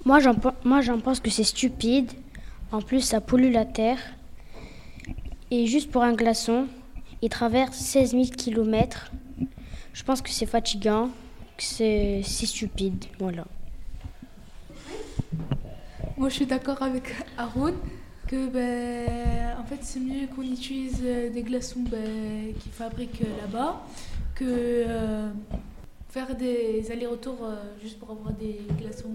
Moi, 0.06 0.20
j'en 0.20 1.00
pense 1.00 1.20
que 1.20 1.32
c'est 1.32 1.44
stupide. 1.44 2.12
En 2.72 2.82
plus, 2.82 3.02
ça 3.02 3.22
pollue 3.22 3.52
la 3.52 3.66
terre. 3.66 4.00
Et 5.50 5.66
juste 5.66 5.92
pour 5.92 6.04
un 6.04 6.14
glaçon, 6.14 6.68
il 7.22 7.30
traverse 7.30 7.78
16 7.78 8.12
000 8.12 8.24
km. 8.38 9.12
Je 9.94 10.04
pense 10.04 10.22
que 10.22 10.30
c'est 10.30 10.46
fatigant, 10.46 11.10
que 11.58 11.64
c'est 11.64 12.22
stupide. 12.24 13.06
Voilà. 13.20 13.46
Moi, 16.18 16.30
je 16.30 16.36
suis 16.36 16.46
d'accord 16.46 16.82
avec 16.84 17.16
Haroun 17.38 17.74
que 18.28 18.48
ben, 18.48 19.58
en 19.60 19.66
fait 19.66 19.80
c'est 19.82 20.00
mieux 20.00 20.28
qu'on 20.28 20.44
utilise 20.44 21.02
des 21.02 21.44
glaçons 21.44 21.82
ben, 21.82 22.54
qu'ils 22.60 22.72
fabriquent 22.72 23.26
là-bas 23.42 23.86
que 24.34 24.46
euh, 24.48 25.30
faire 26.14 26.36
des 26.36 26.92
allers-retours 26.92 27.44
euh, 27.44 27.56
juste 27.82 27.98
pour 27.98 28.12
avoir 28.12 28.32
des 28.34 28.60
glaçons. 28.80 29.10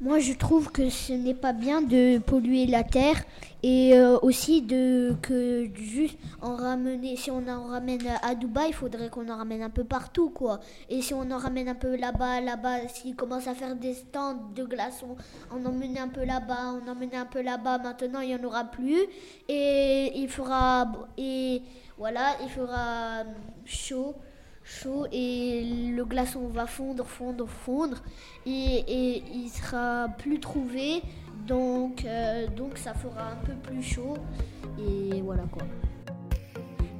Moi, 0.00 0.18
je 0.20 0.34
trouve 0.34 0.70
que 0.70 0.90
ce 0.90 1.14
n'est 1.14 1.34
pas 1.34 1.54
bien 1.54 1.80
de 1.80 2.18
polluer 2.18 2.66
la 2.66 2.84
terre 2.84 3.24
et 3.62 3.94
euh, 3.94 4.18
aussi 4.20 4.60
de 4.60 5.14
que 5.22 5.68
juste 5.74 6.18
en 6.42 6.54
ramener. 6.54 7.16
Si 7.16 7.30
on 7.30 7.48
en 7.48 7.64
ramène 7.68 8.02
à 8.22 8.34
Dubaï, 8.34 8.68
il 8.68 8.74
faudrait 8.74 9.08
qu'on 9.08 9.28
en 9.30 9.38
ramène 9.38 9.62
un 9.62 9.70
peu 9.70 9.84
partout, 9.84 10.28
quoi. 10.28 10.60
Et 10.90 11.00
si 11.00 11.14
on 11.14 11.28
en 11.30 11.38
ramène 11.38 11.68
un 11.68 11.74
peu 11.74 11.96
là-bas, 11.96 12.42
là-bas, 12.42 12.88
s'ils 12.88 13.16
commencent 13.16 13.48
à 13.48 13.54
faire 13.54 13.74
des 13.74 13.94
stands 13.94 14.38
de 14.54 14.64
glaçons, 14.64 15.16
on 15.50 15.58
menait 15.72 15.98
un 15.98 16.08
peu 16.08 16.24
là-bas, 16.24 16.74
on 16.86 16.94
menait 16.94 17.16
un 17.16 17.26
peu 17.26 17.40
là-bas. 17.40 17.78
Maintenant, 17.78 18.20
il 18.20 18.30
y 18.30 18.34
en 18.36 18.44
aura 18.44 18.64
plus 18.64 19.00
et 19.48 20.12
il 20.14 20.28
fera 20.28 20.92
et 21.16 21.62
voilà, 21.96 22.36
il 22.42 22.50
fera 22.50 23.24
chaud 23.64 24.14
chaud 24.68 25.06
et 25.10 25.64
le 25.96 26.04
glaçon 26.04 26.48
va 26.48 26.66
fondre, 26.66 27.06
fondre, 27.06 27.48
fondre 27.48 28.02
et, 28.46 29.22
il 29.34 29.48
sera 29.48 30.08
plus 30.18 30.38
trouvé 30.40 31.02
donc, 31.46 32.04
euh, 32.04 32.46
donc 32.48 32.76
ça 32.76 32.92
fera 32.92 33.32
un 33.32 33.46
peu 33.46 33.54
plus 33.54 33.82
chaud 33.82 34.16
et 34.78 35.22
voilà 35.22 35.44
quoi. 35.50 35.62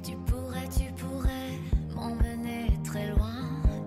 Tu 0.03 0.15
pourrais, 0.25 0.67
tu 0.69 0.91
pourrais 0.93 1.59
m'emmener 1.95 2.67
très 2.83 3.07
loin, 3.09 3.37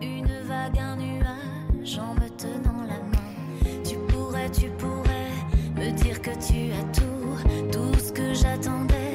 une 0.01 0.33
vague, 0.45 0.79
un 0.79 0.97
nuage 0.97 1.99
en 1.99 2.15
me 2.15 2.29
tenant 2.29 2.83
la 2.83 2.99
main. 2.99 3.83
Tu 3.85 3.97
pourrais, 4.09 4.51
tu 4.51 4.69
pourrais 4.79 5.33
me 5.75 5.91
dire 5.91 6.23
que 6.23 6.31
tu 6.31 6.71
as 6.73 6.85
tout, 6.93 7.73
tout 7.73 7.99
ce 7.99 8.13
que 8.13 8.33
j'attendais 8.33 9.15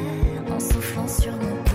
en 0.52 0.60
soufflant 0.60 1.08
sur 1.08 1.32
mon 1.32 1.67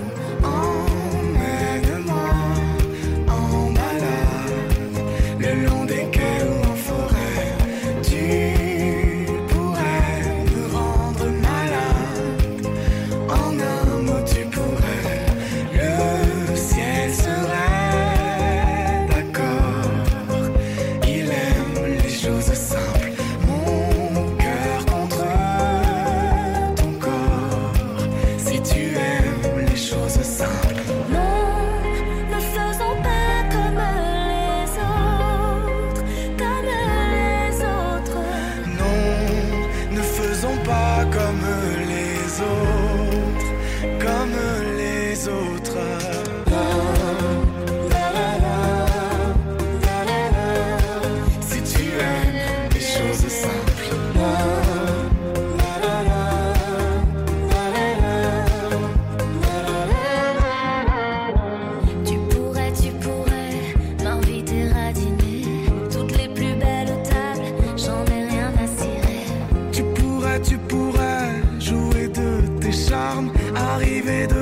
tu 70.41 70.57
pourrais 70.59 71.43
jouer 71.59 72.09
de 72.09 72.61
tes 72.61 72.73
charmes, 72.73 73.33
arriver 73.55 74.27
de 74.27 74.42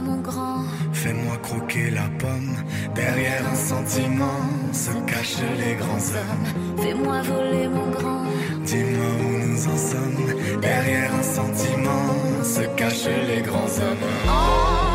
mon 0.00 0.20
grand. 0.20 0.64
Fais-moi 0.92 1.36
croquer 1.42 1.90
la 1.90 2.08
pomme. 2.18 2.56
Derrière 2.94 3.42
un 3.50 3.54
sentiment 3.54 4.40
se 4.72 4.92
cachent 5.10 5.44
les 5.58 5.74
grands 5.74 6.06
hommes. 6.18 6.82
Fais-moi 6.82 7.22
voler 7.22 7.68
mon 7.68 7.90
grand. 7.90 8.24
Dis-moi 8.64 9.10
où 9.20 9.46
nous 9.46 9.66
en 9.68 9.76
sommes. 9.76 10.60
Derrière 10.60 11.14
un 11.14 11.22
sentiment 11.22 12.06
se 12.42 12.62
cachent 12.76 13.18
les 13.28 13.42
grands 13.42 13.74
hommes. 13.80 14.91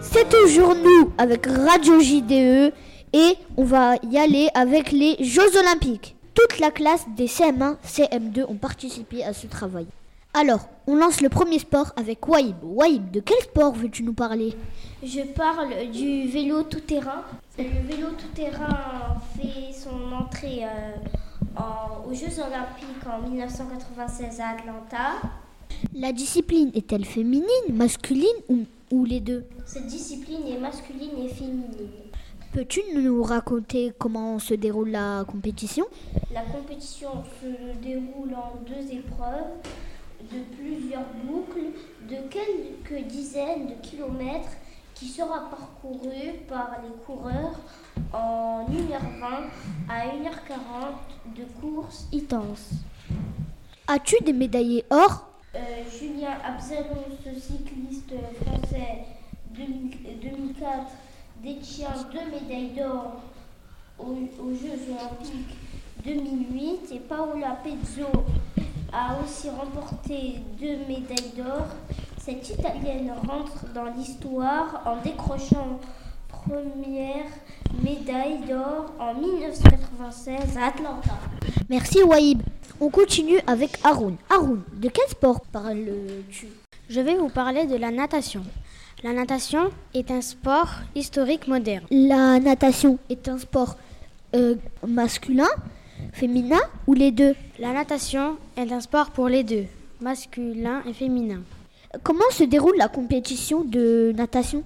C'est 0.00 0.28
toujours 0.28 0.74
nous 0.76 1.12
avec 1.18 1.46
Radio 1.46 1.98
JDE 2.00 2.72
et 3.12 3.34
on 3.56 3.64
va 3.64 3.94
y 4.08 4.18
aller 4.18 4.48
avec 4.54 4.92
les 4.92 5.16
Jeux 5.20 5.58
Olympiques. 5.58 6.14
Toute 6.34 6.60
la 6.60 6.70
classe 6.70 7.04
des 7.16 7.26
CM1, 7.26 7.76
CM2 7.84 8.44
ont 8.48 8.54
participé 8.54 9.24
à 9.24 9.32
ce 9.32 9.48
travail. 9.48 9.86
Alors, 10.32 10.68
on 10.86 10.94
lance 10.96 11.20
le 11.20 11.28
premier 11.28 11.58
sport 11.58 11.92
avec 11.96 12.26
Waïb. 12.28 12.56
Waïb, 12.62 13.10
de 13.10 13.20
quel 13.20 13.38
sport 13.42 13.72
veux-tu 13.74 14.04
nous 14.04 14.12
parler? 14.12 14.54
Je 15.02 15.22
parle 15.32 15.90
du 15.90 16.28
vélo 16.28 16.62
tout-terrain. 16.62 17.24
Le 17.58 17.64
vélo 17.86 18.08
tout-terrain 18.16 19.16
fait 19.36 19.72
son 19.72 20.12
entrée 20.12 20.64
euh, 20.64 21.56
en- 21.56 22.08
aux 22.08 22.14
Jeux 22.14 22.38
Olympiques 22.38 23.06
en 23.06 23.28
1996 23.28 24.40
à 24.40 24.50
Atlanta. 24.50 25.28
La 25.94 26.12
discipline 26.12 26.70
est-elle 26.74 27.04
féminine, 27.04 27.44
masculine 27.72 28.26
ou, 28.48 28.60
ou 28.92 29.04
les 29.04 29.20
deux? 29.20 29.44
Cette 29.66 29.86
discipline 29.86 30.46
est 30.46 30.58
masculine 30.58 31.10
et 31.24 31.28
féminine. 31.28 31.88
Peux-tu 32.52 32.80
nous 32.94 33.22
raconter 33.22 33.92
comment 33.98 34.38
se 34.38 34.54
déroule 34.54 34.90
la 34.90 35.24
compétition? 35.26 35.84
La 36.32 36.42
compétition 36.42 37.10
se 37.40 37.78
déroule 37.80 38.34
en 38.34 38.52
deux 38.66 38.92
épreuves 38.92 39.44
de 40.32 40.56
plusieurs 40.56 41.06
boucles 41.24 41.72
de 42.08 42.16
quelques 42.28 43.06
dizaines 43.06 43.68
de 43.68 43.74
kilomètres 43.82 44.56
qui 44.94 45.06
sera 45.06 45.48
parcouru 45.48 46.34
par 46.48 46.76
les 46.82 47.04
coureurs 47.04 47.58
en 48.12 48.66
1h20 48.70 49.48
à 49.88 50.06
1h40 50.06 51.36
de 51.36 51.44
course 51.60 52.06
intense. 52.12 52.70
As-tu 53.86 54.22
des 54.22 54.32
médaillés 54.32 54.84
or? 54.90 55.26
Euh, 55.54 55.58
Julien 55.90 56.36
Absalon, 56.44 57.04
ce 57.24 57.40
cycliste 57.40 58.12
français 58.42 59.04
2000 59.54 60.20
2004, 60.22 60.68
détient 61.42 61.88
deux 62.12 62.30
médailles 62.30 62.74
d'or 62.76 63.22
aux, 63.98 64.04
aux 64.42 64.54
Jeux 64.54 64.92
Olympiques 64.92 65.56
2008 66.04 66.92
et 66.92 66.98
Paola 67.00 67.58
Pezzo 67.64 68.06
a 68.92 69.16
aussi 69.22 69.48
remporté 69.50 70.36
deux 70.60 70.78
médailles 70.88 71.32
d'or. 71.36 71.66
Cette 72.18 72.48
Italienne 72.50 73.12
rentre 73.26 73.66
dans 73.74 73.86
l'histoire 73.96 74.82
en 74.84 74.96
décrochant 75.02 75.78
première 76.28 77.26
médaille 77.82 78.40
d'or 78.48 78.92
en 78.98 79.14
1996 79.14 80.56
à 80.56 80.66
Atlanta. 80.66 81.18
Merci 81.68 82.02
Waïb. 82.02 82.42
On 82.80 82.88
continue 82.90 83.38
avec 83.46 83.78
Haroun. 83.84 84.16
Haroun, 84.30 84.62
de 84.74 84.88
quel 84.88 85.06
sport 85.08 85.40
parles-tu? 85.52 86.48
Je 86.88 87.00
vais 87.00 87.14
vous 87.14 87.28
parler 87.28 87.66
de 87.66 87.76
la 87.76 87.90
natation. 87.90 88.42
La 89.02 89.12
natation 89.12 89.70
est 89.94 90.10
un 90.10 90.20
sport 90.20 90.68
historique 90.94 91.46
moderne. 91.46 91.84
La 91.90 92.38
natation 92.40 92.98
est 93.08 93.28
un 93.28 93.38
sport 93.38 93.76
euh, 94.34 94.56
masculin, 94.86 95.48
féminin 96.12 96.60
ou 96.86 96.94
les 96.94 97.10
deux? 97.10 97.34
La 97.58 97.72
natation 97.72 98.36
est 98.56 98.70
un 98.72 98.80
sport 98.80 99.10
pour 99.10 99.28
les 99.28 99.44
deux, 99.44 99.64
masculin 100.00 100.82
et 100.86 100.92
féminin. 100.92 101.42
Comment 102.02 102.30
se 102.30 102.44
déroule 102.44 102.76
la 102.76 102.88
compétition 102.88 103.64
de 103.64 104.12
natation? 104.16 104.62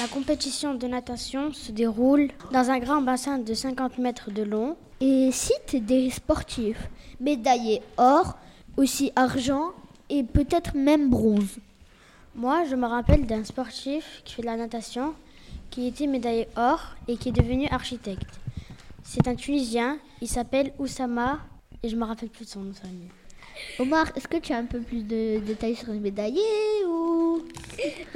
La 0.00 0.08
compétition 0.08 0.74
de 0.74 0.86
natation 0.88 1.52
se 1.52 1.70
déroule 1.70 2.28
dans 2.52 2.70
un 2.70 2.78
grand 2.80 3.00
bassin 3.00 3.38
de 3.38 3.54
50 3.54 3.98
mètres 3.98 4.30
de 4.30 4.42
long. 4.42 4.76
Et 5.00 5.30
cite 5.32 5.84
des 5.84 6.10
sportifs, 6.10 6.88
médaillés 7.20 7.82
or, 7.96 8.36
aussi 8.76 9.12
argent 9.14 9.70
et 10.08 10.22
peut-être 10.22 10.74
même 10.74 11.10
bronze. 11.10 11.58
Moi, 12.34 12.64
je 12.68 12.74
me 12.74 12.86
rappelle 12.86 13.26
d'un 13.26 13.44
sportif 13.44 14.22
qui 14.24 14.34
fait 14.34 14.42
de 14.42 14.46
la 14.46 14.56
natation, 14.56 15.14
qui 15.70 15.86
était 15.86 16.06
médaillé 16.06 16.48
or 16.56 16.80
et 17.06 17.16
qui 17.16 17.28
est 17.28 17.32
devenu 17.32 17.68
architecte. 17.68 18.40
C'est 19.06 19.28
un 19.28 19.34
Tunisien, 19.34 19.98
il 20.22 20.28
s'appelle 20.28 20.72
Oussama 20.78 21.40
et 21.82 21.88
je 21.88 21.94
me 21.96 22.04
rappelle 22.04 22.30
plus 22.30 22.46
de 22.46 22.50
son 22.50 22.60
nom 22.60 22.70
de 22.70 22.76
famille. 22.76 23.10
Omar, 23.78 24.06
est-ce 24.16 24.26
que 24.26 24.38
tu 24.38 24.52
as 24.52 24.56
un 24.56 24.64
peu 24.64 24.80
plus 24.80 25.02
de 25.04 25.38
détails 25.40 25.76
sur 25.76 25.92
les 25.92 26.00
médaillés 26.00 26.40
ou? 26.88 27.42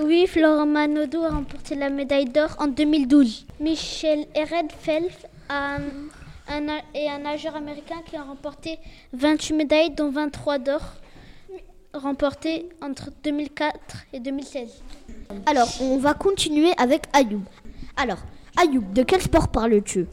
Oui, 0.00 0.26
Florent 0.26 0.66
Manodou 0.66 1.22
a 1.22 1.30
remporté 1.30 1.74
la 1.74 1.90
médaille 1.90 2.24
d'or 2.24 2.56
en 2.58 2.66
2012. 2.68 3.46
Michel 3.60 4.26
un, 5.50 6.60
na- 6.60 6.80
est 6.94 7.08
un 7.08 7.18
nageur 7.18 7.54
américain 7.54 7.96
qui 8.06 8.16
a 8.16 8.22
remporté 8.22 8.78
28 9.12 9.54
médailles, 9.54 9.90
dont 9.90 10.10
23 10.10 10.58
d'or, 10.58 10.80
remportées 11.92 12.68
entre 12.80 13.10
2004 13.22 13.76
et 14.14 14.20
2016. 14.20 14.82
Alors, 15.46 15.68
on 15.82 15.98
va 15.98 16.14
continuer 16.14 16.72
avec 16.78 17.02
Ayoub. 17.12 17.42
Alors, 17.96 18.18
Ayoub, 18.56 18.92
de 18.94 19.02
quel 19.02 19.20
sport 19.20 19.48
parles-tu? 19.48 20.06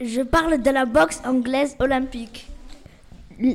Je 0.00 0.22
parle 0.22 0.62
de 0.62 0.70
la 0.70 0.86
boxe 0.86 1.20
anglaise 1.24 1.76
olympique. 1.78 2.48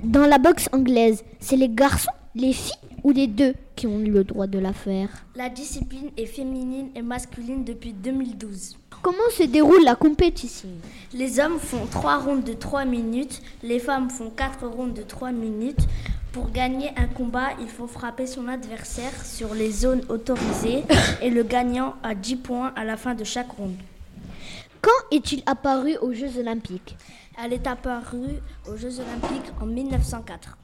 Dans 0.03 0.25
la 0.27 0.37
boxe 0.37 0.69
anglaise, 0.71 1.23
c'est 1.39 1.55
les 1.55 1.69
garçons, 1.69 2.11
les 2.35 2.53
filles 2.53 2.73
ou 3.03 3.11
les 3.11 3.27
deux 3.27 3.53
qui 3.75 3.87
ont 3.87 3.97
le 3.97 4.23
droit 4.23 4.47
de 4.47 4.59
la 4.59 4.73
faire? 4.73 5.09
La 5.35 5.49
discipline 5.49 6.09
est 6.15 6.25
féminine 6.25 6.89
et 6.95 7.01
masculine 7.01 7.63
depuis 7.63 7.93
2012. 7.93 8.77
Comment 9.01 9.17
se 9.31 9.43
déroule 9.43 9.83
la 9.83 9.95
compétition? 9.95 10.69
Les 11.13 11.39
hommes 11.39 11.59
font 11.59 11.85
3 11.89 12.17
rondes 12.17 12.43
de 12.43 12.53
3 12.53 12.85
minutes, 12.85 13.41
les 13.63 13.79
femmes 13.79 14.09
font 14.09 14.29
4 14.29 14.67
rondes 14.67 14.93
de 14.93 15.03
3 15.03 15.31
minutes. 15.31 15.87
Pour 16.33 16.51
gagner 16.51 16.89
un 16.97 17.07
combat, 17.07 17.49
il 17.59 17.67
faut 17.67 17.87
frapper 17.87 18.27
son 18.27 18.47
adversaire 18.47 19.25
sur 19.25 19.55
les 19.55 19.71
zones 19.71 20.03
autorisées 20.09 20.83
et 21.21 21.29
le 21.29 21.43
gagnant 21.43 21.95
a 22.03 22.13
10 22.13 22.35
points 22.37 22.73
à 22.75 22.83
la 22.83 22.97
fin 22.97 23.15
de 23.15 23.23
chaque 23.23 23.51
ronde. 23.51 23.75
Quand 24.87 25.17
est-il 25.17 25.43
apparu 25.45 25.97
aux 25.97 26.13
Jeux 26.13 26.39
Olympiques? 26.39 26.95
Elle 27.37 27.51
est 27.51 27.67
apparue 27.67 28.39
aux 28.71 28.77
Jeux 28.77 29.01
Olympiques 29.01 29.51
en 29.59 29.65
1904. 29.65 30.57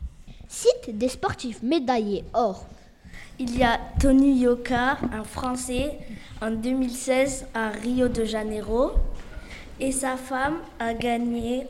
Cite 0.48 0.98
des 0.98 1.10
sportifs 1.10 1.62
médaillés 1.62 2.24
or. 2.32 2.66
Il 3.38 3.58
y 3.58 3.64
a 3.64 3.78
Tony 4.00 4.40
Yoka, 4.40 4.98
un 5.12 5.26
Français, 5.26 6.00
en 6.42 6.52
2016 6.52 7.48
à 7.54 7.72
Rio 7.72 8.08
de 8.08 8.24
Janeiro. 8.24 8.92
Et 9.82 9.92
sa 9.92 10.16
femme 10.16 10.60
a 10.80 10.94
gagné 10.94 11.68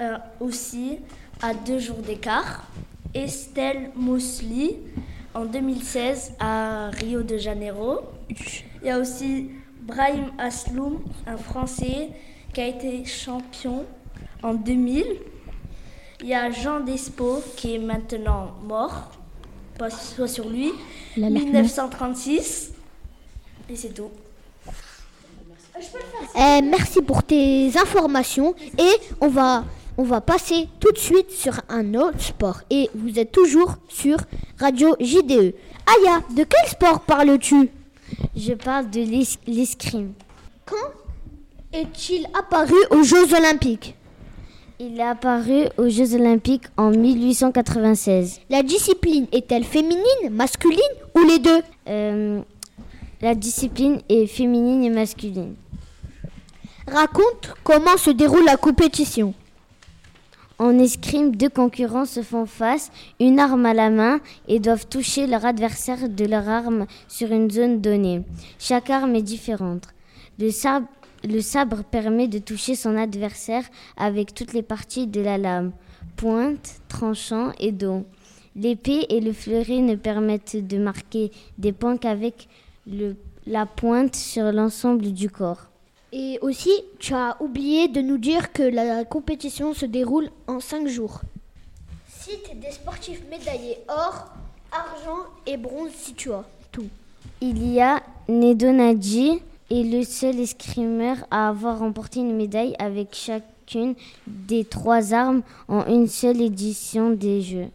euh, 0.00 0.16
aussi 0.38 1.00
à 1.42 1.54
deux 1.54 1.80
jours 1.80 2.02
d'écart. 2.06 2.68
Estelle 3.14 3.90
Mousli 3.96 4.76
en 5.34 5.44
2016 5.44 6.34
à 6.38 6.90
Rio 6.90 7.24
de 7.24 7.36
Janeiro. 7.36 8.02
Il 8.30 8.86
y 8.86 8.90
a 8.90 9.00
aussi 9.00 9.50
Brahim 9.86 10.32
Asloum, 10.38 11.00
un 11.26 11.36
Français 11.36 12.08
qui 12.54 12.60
a 12.60 12.66
été 12.66 13.04
champion 13.04 13.84
en 14.42 14.54
2000. 14.54 15.04
Il 16.20 16.28
y 16.28 16.34
a 16.34 16.50
Jean 16.50 16.80
Despo 16.80 17.42
qui 17.54 17.74
est 17.74 17.78
maintenant 17.78 18.52
mort, 18.66 19.12
pas 19.78 19.90
soit 19.90 20.28
sur 20.28 20.48
lui, 20.48 20.72
La 21.18 21.28
1936. 21.28 22.72
Et 23.68 23.76
c'est 23.76 23.92
tout. 23.92 24.10
Eh, 26.36 26.62
merci 26.62 27.02
pour 27.02 27.22
tes 27.22 27.76
informations 27.76 28.54
et 28.78 28.92
on 29.20 29.28
va, 29.28 29.64
on 29.98 30.04
va 30.04 30.20
passer 30.22 30.68
tout 30.80 30.92
de 30.92 30.98
suite 30.98 31.30
sur 31.30 31.60
un 31.68 31.92
autre 31.94 32.20
sport. 32.20 32.62
Et 32.70 32.88
vous 32.94 33.18
êtes 33.18 33.32
toujours 33.32 33.76
sur 33.88 34.16
Radio 34.58 34.96
JDE. 34.98 35.54
Aya, 35.86 36.20
de 36.34 36.44
quel 36.44 36.68
sport 36.70 37.00
parles-tu? 37.00 37.70
Je 38.36 38.52
parle 38.52 38.90
de 38.90 39.00
l'es- 39.00 39.38
l'escrime. 39.46 40.12
Quand 40.66 40.90
est-il 41.72 42.26
apparu 42.38 42.74
aux 42.90 43.02
Jeux 43.02 43.34
Olympiques 43.34 43.94
Il 44.80 44.98
est 44.98 45.02
apparu 45.02 45.64
aux 45.78 45.88
Jeux 45.88 46.14
Olympiques 46.14 46.64
en 46.76 46.90
1896. 46.90 48.40
La 48.50 48.62
discipline 48.62 49.26
est-elle 49.32 49.64
féminine, 49.64 50.30
masculine 50.30 50.78
ou 51.16 51.20
les 51.26 51.38
deux? 51.38 51.60
Euh, 51.88 52.40
la 53.22 53.34
discipline 53.34 54.00
est 54.08 54.26
féminine 54.26 54.84
et 54.84 54.90
masculine. 54.90 55.54
Raconte 56.86 57.54
comment 57.64 57.96
se 57.96 58.10
déroule 58.10 58.44
la 58.44 58.56
compétition. 58.56 59.32
En 60.58 60.78
escrime, 60.78 61.34
deux 61.34 61.48
concurrents 61.48 62.04
se 62.04 62.22
font 62.22 62.46
face, 62.46 62.92
une 63.18 63.40
arme 63.40 63.66
à 63.66 63.74
la 63.74 63.90
main, 63.90 64.20
et 64.46 64.60
doivent 64.60 64.86
toucher 64.86 65.26
leur 65.26 65.44
adversaire 65.44 66.08
de 66.08 66.24
leur 66.24 66.48
arme 66.48 66.86
sur 67.08 67.32
une 67.32 67.50
zone 67.50 67.80
donnée. 67.80 68.22
Chaque 68.60 68.88
arme 68.88 69.16
est 69.16 69.22
différente. 69.22 69.88
Le 70.38 70.50
sabre, 70.50 71.82
permet 71.90 72.28
de 72.28 72.38
toucher 72.38 72.76
son 72.76 72.96
adversaire 72.96 73.64
avec 73.96 74.32
toutes 74.32 74.52
les 74.52 74.62
parties 74.62 75.08
de 75.08 75.20
la 75.20 75.38
lame, 75.38 75.72
pointe, 76.16 76.80
tranchant 76.88 77.50
et 77.58 77.72
dos. 77.72 78.04
L'épée 78.54 79.06
et 79.08 79.20
le 79.20 79.32
fleuret 79.32 79.80
ne 79.80 79.96
permettent 79.96 80.64
de 80.64 80.78
marquer 80.78 81.32
des 81.58 81.72
points 81.72 81.96
qu'avec 81.96 82.48
la 83.46 83.66
pointe 83.66 84.14
sur 84.14 84.52
l'ensemble 84.52 85.12
du 85.12 85.28
corps. 85.28 85.70
Et 86.16 86.38
aussi, 86.42 86.70
tu 87.00 87.12
as 87.12 87.36
oublié 87.40 87.88
de 87.88 88.00
nous 88.00 88.18
dire 88.18 88.52
que 88.52 88.62
la 88.62 89.04
compétition 89.04 89.74
se 89.74 89.84
déroule 89.84 90.30
en 90.46 90.60
5 90.60 90.86
jours. 90.86 91.22
Cite 92.08 92.60
des 92.60 92.70
sportifs 92.70 93.20
médaillés 93.28 93.78
or, 93.88 94.28
argent 94.70 95.24
et 95.44 95.56
bronze 95.56 95.90
si 95.92 96.14
tu 96.14 96.30
as 96.30 96.44
tout. 96.70 96.86
Il 97.40 97.66
y 97.66 97.80
a 97.80 98.00
Nedonadji 98.28 99.42
est 99.72 99.82
le 99.82 100.04
seul 100.04 100.38
escrimeur 100.38 101.16
à 101.32 101.48
avoir 101.48 101.80
remporté 101.80 102.20
une 102.20 102.36
médaille 102.36 102.76
avec 102.78 103.12
chacune 103.12 103.96
des 104.28 104.64
trois 104.64 105.14
armes 105.14 105.42
en 105.66 105.84
une 105.86 106.06
seule 106.06 106.40
édition 106.40 107.10
des 107.10 107.42
Jeux. 107.42 107.70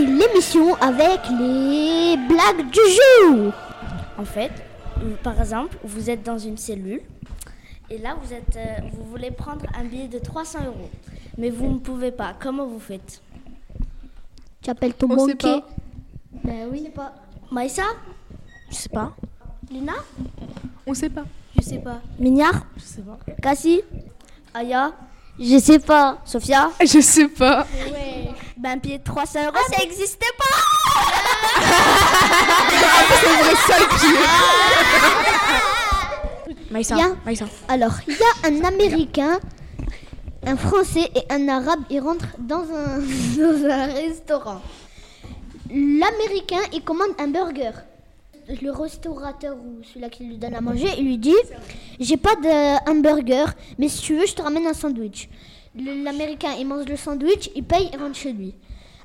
L'émission 0.00 0.74
avec 0.76 1.20
les 1.38 2.16
blagues 2.28 2.70
du 2.70 2.80
jour. 2.80 3.52
En 4.18 4.24
fait, 4.24 4.52
par 5.22 5.38
exemple, 5.40 5.76
vous 5.84 6.10
êtes 6.10 6.22
dans 6.22 6.38
une 6.38 6.56
cellule 6.56 7.02
et 7.90 7.98
là, 7.98 8.16
vous, 8.22 8.32
êtes, 8.32 8.56
euh, 8.56 8.88
vous 8.94 9.04
voulez 9.04 9.30
prendre 9.30 9.66
un 9.78 9.84
billet 9.84 10.08
de 10.08 10.18
300 10.18 10.60
euros. 10.66 10.90
Mais 11.36 11.50
vous 11.50 11.68
ne 11.70 11.78
pouvez 11.78 12.12
pas. 12.12 12.34
Comment 12.40 12.66
vous 12.66 12.78
faites? 12.78 13.20
Tu 14.62 14.70
appelles 14.70 14.94
ton 14.94 15.08
On 15.10 15.26
sait 15.26 15.34
banquier. 15.34 15.60
pas. 15.60 15.68
Ben 16.44 16.68
oui. 16.70 16.88
pas. 16.94 17.12
Maïssa? 17.50 17.82
Je 18.70 18.74
sais 18.76 18.88
pas. 18.88 19.12
Lina? 19.70 19.92
On 20.86 20.94
sait 20.94 21.10
pas. 21.10 21.24
Je 21.56 21.62
sais 21.62 21.78
pas. 21.78 22.00
Mignard? 22.18 22.66
Je 22.76 22.82
sais 22.82 23.02
pas. 23.02 23.18
Cassie? 23.42 23.82
Aya? 24.54 24.92
Je 25.38 25.58
sais 25.58 25.78
pas. 25.78 26.18
Sophia? 26.24 26.70
Je 26.80 27.00
sais 27.00 27.28
pas. 27.28 27.66
Ouais. 27.92 28.13
Ben 28.64 28.80
de 28.80 28.96
300 28.96 29.44
euros, 29.44 29.56
ça 29.70 29.76
n'existait 29.84 30.24
pas 30.38 31.64
Maïssa. 36.70 36.94
Il 36.96 37.00
y 37.00 37.02
a- 37.02 37.16
Maïssa. 37.26 37.44
Alors, 37.68 37.92
il 38.08 38.14
y 38.14 38.16
a 38.16 38.48
un 38.48 38.64
Américain, 38.64 39.38
un 40.46 40.56
Français 40.56 41.10
et 41.14 41.22
un 41.30 41.46
Arabe. 41.48 41.80
Ils 41.90 42.00
rentrent 42.00 42.34
dans 42.38 42.62
un, 42.62 42.98
dans 43.38 43.70
un 43.70 43.86
restaurant. 43.86 44.62
L'Américain, 45.68 46.60
il 46.72 46.82
commande 46.82 47.10
un 47.18 47.28
burger. 47.28 47.72
Le 48.48 48.70
restaurateur 48.70 49.56
ou 49.56 49.82
celui 49.92 50.08
qui 50.10 50.24
lui 50.24 50.36
donne 50.36 50.54
à 50.54 50.60
manger, 50.62 50.88
il 50.98 51.04
lui 51.04 51.18
dit 51.18 51.34
J'ai 52.00 52.16
pas 52.18 52.34
de 52.36 52.90
hamburger, 52.90 53.52
mais 53.78 53.88
si 53.88 54.00
tu 54.02 54.16
veux, 54.16 54.26
je 54.26 54.34
te 54.34 54.40
ramène 54.42 54.66
un 54.66 54.74
sandwich. 54.74 55.28
L'Américain, 55.76 56.54
il 56.56 56.66
mange 56.68 56.86
le 56.86 56.96
sandwich, 56.96 57.50
il 57.56 57.64
paye, 57.64 57.90
il 57.92 57.98
rentre 57.98 58.16
chez 58.16 58.32
lui. 58.32 58.54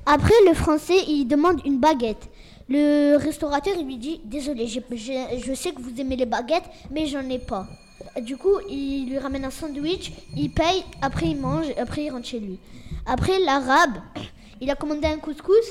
Après, 0.06 0.34
le 0.46 0.54
Français, 0.54 0.98
il 1.08 1.26
demande 1.26 1.60
une 1.66 1.80
baguette. 1.80 2.28
Le 2.68 3.16
restaurateur, 3.16 3.74
il 3.76 3.86
lui 3.86 3.96
dit 3.96 4.20
Désolé, 4.24 4.68
je 4.68 5.54
sais 5.54 5.72
que 5.72 5.82
vous 5.82 6.00
aimez 6.00 6.14
les 6.14 6.26
baguettes, 6.26 6.70
mais 6.92 7.06
j'en 7.06 7.28
ai 7.28 7.40
pas. 7.40 7.66
Du 8.22 8.36
coup, 8.36 8.60
il 8.68 9.08
lui 9.08 9.18
ramène 9.18 9.44
un 9.44 9.50
sandwich, 9.50 10.12
il 10.36 10.52
paye, 10.52 10.84
après 11.02 11.26
il 11.26 11.40
mange, 11.40 11.66
après 11.76 12.04
il 12.04 12.10
rentre 12.10 12.26
chez 12.26 12.38
lui. 12.38 12.58
Après, 13.04 13.40
l'arabe, 13.40 13.98
il 14.60 14.70
a 14.70 14.76
commandé 14.76 15.08
un 15.08 15.18
couscous. 15.18 15.66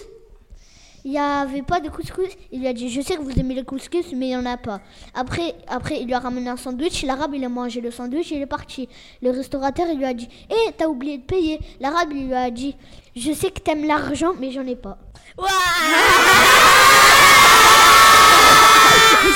Il 1.05 1.11
n'y 1.11 1.19
avait 1.19 1.61
pas 1.61 1.79
de 1.79 1.89
couscous. 1.89 2.29
Il 2.51 2.59
lui 2.59 2.67
a 2.67 2.73
dit 2.73 2.89
Je 2.89 3.01
sais 3.01 3.15
que 3.15 3.21
vous 3.21 3.39
aimez 3.39 3.55
le 3.55 3.63
couscous, 3.63 4.13
mais 4.13 4.27
il 4.27 4.29
n'y 4.29 4.35
en 4.35 4.45
a 4.45 4.57
pas. 4.57 4.81
Après, 5.13 5.55
après, 5.67 5.99
il 5.99 6.07
lui 6.07 6.13
a 6.13 6.19
ramené 6.19 6.49
un 6.49 6.57
sandwich. 6.57 7.03
L'arabe, 7.03 7.33
il 7.35 7.43
a 7.45 7.49
mangé 7.49 7.81
le 7.81 7.91
sandwich 7.91 8.31
et 8.31 8.35
il 8.35 8.41
est 8.41 8.45
parti. 8.45 8.89
Le 9.21 9.31
restaurateur, 9.31 9.87
il 9.91 9.97
lui 9.97 10.05
a 10.05 10.13
dit 10.13 10.27
Hé, 10.49 10.71
t'as 10.77 10.87
oublié 10.87 11.17
de 11.17 11.23
payer. 11.23 11.59
L'arabe, 11.79 12.09
il 12.11 12.27
lui 12.27 12.33
a 12.33 12.51
dit 12.51 12.75
Je 13.15 13.31
sais 13.31 13.51
que 13.51 13.59
t'aimes 13.59 13.85
l'argent, 13.87 14.33
mais 14.39 14.51
j'en 14.51 14.65
ai 14.65 14.75
pas. 14.75 14.97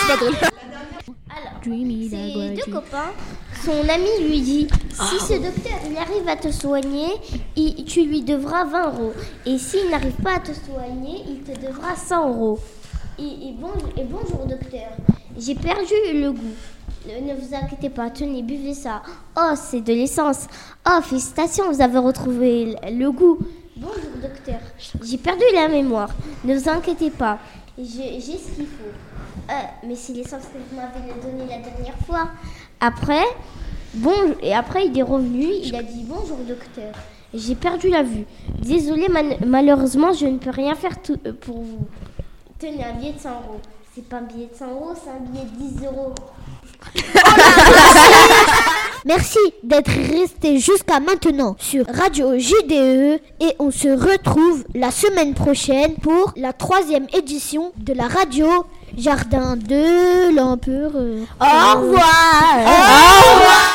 C'est 0.01 0.07
pas 0.07 0.17
drôle. 0.17 0.35
Ces 1.63 2.55
deux 2.65 2.71
copains, 2.71 3.11
son 3.65 3.89
ami 3.89 4.27
lui 4.27 4.41
dit 4.41 4.67
Si 4.91 5.19
ce 5.19 5.33
docteur 5.33 5.79
il 5.89 5.97
arrive 5.97 6.27
à 6.27 6.35
te 6.35 6.51
soigner, 6.51 7.07
il- 7.55 7.83
tu 7.85 8.03
lui 8.05 8.21
devras 8.21 8.65
20 8.65 8.87
euros. 8.93 9.13
Et 9.45 9.57
s'il 9.57 9.89
n'arrive 9.89 10.15
pas 10.23 10.35
à 10.35 10.39
te 10.39 10.51
soigner, 10.53 11.23
il 11.27 11.41
te 11.41 11.59
devra 11.59 11.95
100 11.95 12.29
euros. 12.29 12.59
Et, 13.19 13.23
et 13.23 13.53
bon- 13.53 13.69
et 13.97 14.03
bonjour 14.03 14.45
docteur, 14.45 14.89
j'ai 15.37 15.55
perdu 15.55 15.93
le 16.13 16.31
goût. 16.31 16.55
Ne 17.05 17.33
vous 17.35 17.53
inquiétez 17.53 17.89
pas, 17.89 18.09
tenez, 18.09 18.41
buvez 18.43 18.73
ça. 18.73 19.01
Oh, 19.37 19.51
c'est 19.55 19.81
de 19.81 19.93
l'essence. 19.93 20.47
Oh, 20.87 21.01
félicitations, 21.01 21.71
vous 21.71 21.81
avez 21.81 21.97
retrouvé 21.99 22.75
le- 22.89 23.11
goût. 23.11 23.39
Bonjour 23.75 24.11
docteur, 24.21 24.59
j'ai 25.03 25.17
perdu 25.17 25.43
la 25.53 25.67
mémoire. 25.67 26.09
Ne 26.45 26.55
vous 26.57 26.69
inquiétez 26.69 27.09
pas, 27.09 27.39
j'ai 27.77 28.13
j'ai 28.21 28.37
ce 28.37 28.51
qu'il 28.55 28.67
faut. 28.67 28.93
Euh, 29.49 29.53
mais 29.87 29.95
c'est 29.95 30.13
l'essence 30.13 30.43
que 30.43 30.57
vous 30.57 30.75
m'avez 30.75 31.11
donnée 31.21 31.49
la 31.49 31.57
dernière 31.57 31.97
fois. 32.07 32.29
Après, 32.85 33.23
bon, 33.93 34.35
et 34.41 34.53
après 34.53 34.87
il 34.87 34.99
est 34.99 35.03
revenu, 35.03 35.45
il 35.63 35.73
a 35.73 35.81
dit 35.81 36.03
bonjour 36.05 36.35
docteur. 36.45 36.93
J'ai 37.33 37.55
perdu 37.55 37.87
la 37.87 38.03
vue. 38.03 38.25
Désolé, 38.59 39.07
malheureusement, 39.45 40.11
je 40.11 40.25
ne 40.25 40.37
peux 40.37 40.49
rien 40.49 40.75
faire 40.75 40.97
euh, 41.25 41.31
pour 41.31 41.61
vous. 41.61 41.87
Tenez 42.59 42.83
un 42.83 42.91
billet 42.99 43.13
de 43.13 43.19
100 43.19 43.29
euros. 43.29 43.61
C'est 43.95 44.09
pas 44.09 44.17
un 44.17 44.23
billet 44.23 44.49
de 44.51 44.57
100 44.57 44.69
euros, 44.69 44.93
c'est 45.01 45.11
un 45.11 45.21
billet 45.21 45.45
de 45.45 45.77
10 45.79 45.85
euros. 45.85 46.13
Merci 49.05 49.39
d'être 49.63 49.91
resté 49.91 50.59
jusqu'à 50.59 50.99
maintenant 50.99 51.55
sur 51.59 51.85
Radio 51.87 52.37
JDE 52.37 53.21
et 53.39 53.55
on 53.59 53.71
se 53.71 53.87
retrouve 53.87 54.65
la 54.75 54.91
semaine 54.91 55.33
prochaine 55.33 55.93
pour 55.95 56.33
la 56.35 56.51
troisième 56.51 57.07
édition 57.13 57.71
de 57.77 57.93
la 57.93 58.09
radio 58.09 58.65
Jardin 58.97 59.55
de 59.55 60.35
l'Empereur. 60.35 60.91
Au 61.39 61.79
revoir. 61.79 62.57
Au 62.59 63.33
revoir. 63.33 63.73